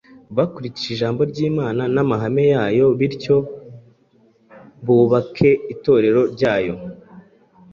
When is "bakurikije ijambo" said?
0.37-1.21